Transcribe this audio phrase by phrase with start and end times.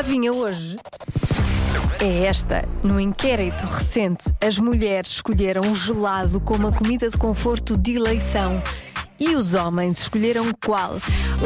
[0.00, 0.76] adivinha hoje?
[2.00, 2.66] É esta.
[2.82, 8.62] No inquérito recente, as mulheres escolheram o gelado como a comida de conforto de eleição.
[9.18, 10.96] E os homens escolheram qual?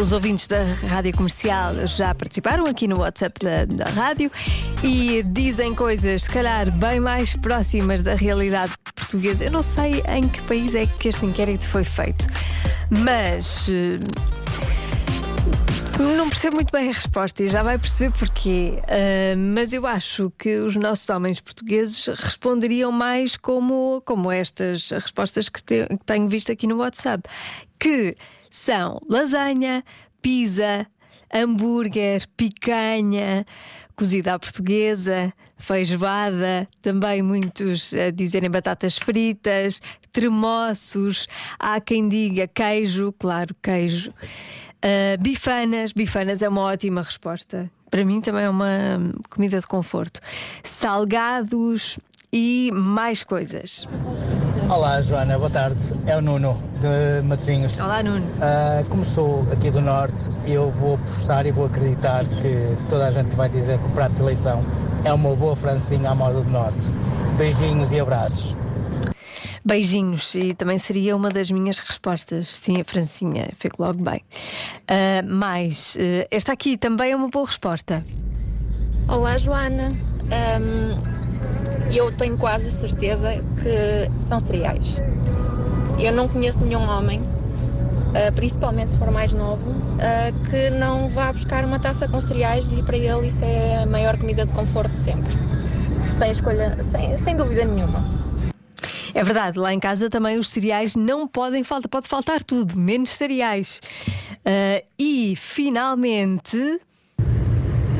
[0.00, 4.30] Os ouvintes da rádio comercial já participaram aqui no WhatsApp da, da rádio
[4.84, 9.46] e dizem coisas, se calhar, bem mais próximas da realidade portuguesa.
[9.46, 12.28] Eu não sei em que país é que este inquérito foi feito,
[12.88, 13.68] mas.
[15.98, 18.82] Não percebo muito bem a resposta e já vai perceber porquê.
[18.88, 25.48] Ah, mas eu acho que os nossos homens portugueses responderiam mais como, como estas respostas
[25.48, 27.28] que, te- que tenho visto aqui no WhatsApp:
[27.78, 28.16] que
[28.50, 29.84] são lasanha,
[30.20, 30.86] pizza,
[31.32, 33.44] hambúrguer, picanha,
[33.96, 39.80] cozida à portuguesa, feijoada, também muitos a dizerem batatas fritas,
[40.12, 41.26] tremoços,
[41.58, 44.12] há quem diga queijo, claro, queijo.
[44.84, 47.70] Uh, bifanas, bifanas é uma ótima resposta.
[47.90, 48.68] Para mim também é uma
[49.30, 50.20] comida de conforto.
[50.62, 51.98] Salgados
[52.30, 53.88] e mais coisas.
[54.68, 55.94] Olá Joana, boa tarde.
[56.06, 57.80] É o Nuno de Matosinhos.
[57.80, 58.26] Olá, Nuno.
[58.42, 63.10] Ah, como sou aqui do Norte, eu vou apostar e vou acreditar que toda a
[63.10, 64.62] gente vai dizer que o prato de eleição
[65.06, 66.92] é uma boa francinha à moda do Norte.
[67.38, 68.54] Beijinhos e abraços.
[69.64, 72.48] Beijinhos, e também seria uma das minhas respostas.
[72.48, 74.20] Sim, a Francinha, fico logo bem.
[74.82, 78.04] Uh, mais, uh, esta aqui também é uma boa resposta.
[79.08, 79.92] Olá, Joana.
[80.24, 81.24] Hum,
[81.94, 84.96] eu tenho quase certeza que são cereais.
[85.98, 87.20] Eu não conheço nenhum homem,
[88.14, 92.70] ah, principalmente se for mais novo, ah, que não vá buscar uma taça com cereais
[92.70, 95.32] e para ele isso é a maior comida de conforto de sempre.
[96.08, 98.23] Sem escolha, sem, sem dúvida nenhuma.
[99.14, 103.10] É verdade, lá em casa também os cereais não podem faltar, pode faltar tudo, menos
[103.10, 103.80] cereais.
[104.38, 106.80] Uh, e finalmente.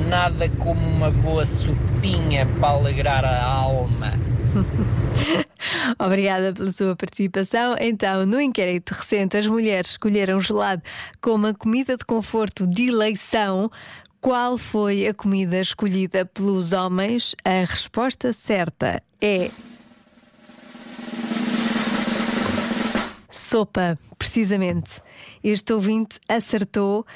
[0.09, 4.13] Nada como uma boa sopinha para alegrar a alma.
[5.99, 7.77] Obrigada pela sua participação.
[7.81, 10.83] Então, no inquérito recente, as mulheres escolheram gelado
[11.21, 13.71] como a comida de conforto de eleição.
[14.21, 17.35] Qual foi a comida escolhida pelos homens?
[17.45, 19.51] A resposta certa é.
[23.59, 25.01] Sopa, precisamente.
[25.45, 27.07] Este ouvinte acertou.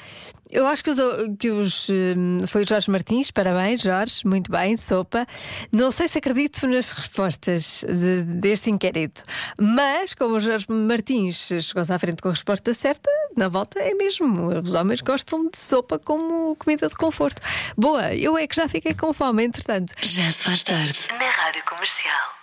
[0.49, 0.97] Eu acho que os,
[1.37, 5.27] que os hum, foi o Jorge Martins, parabéns, Jorge, muito bem, sopa.
[5.69, 9.25] Não sei se acredito nas respostas de- deste inquérito,
[9.59, 13.93] mas como o Jorge Martins chegou-se à frente com a resposta certa, na volta é
[13.93, 14.47] mesmo.
[14.61, 17.41] Os homens gostam de sopa como comida de conforto.
[17.77, 19.93] Boa, eu é que já fiquei com fome, entretanto.
[20.01, 22.38] Já se faz tarde na Rádio Comercial.